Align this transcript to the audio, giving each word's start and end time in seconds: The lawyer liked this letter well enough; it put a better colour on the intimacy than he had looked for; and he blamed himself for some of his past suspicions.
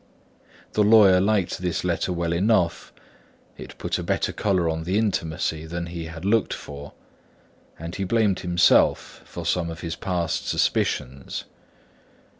The 0.73 0.81
lawyer 0.81 1.21
liked 1.21 1.59
this 1.59 1.83
letter 1.83 2.11
well 2.11 2.33
enough; 2.33 2.91
it 3.55 3.77
put 3.77 3.99
a 3.99 4.03
better 4.03 4.33
colour 4.33 4.67
on 4.67 4.83
the 4.83 4.97
intimacy 4.97 5.67
than 5.67 5.85
he 5.85 6.05
had 6.05 6.25
looked 6.25 6.55
for; 6.55 6.93
and 7.77 7.93
he 7.93 8.03
blamed 8.03 8.39
himself 8.39 9.21
for 9.25 9.45
some 9.45 9.69
of 9.69 9.81
his 9.81 9.95
past 9.95 10.47
suspicions. 10.47 11.43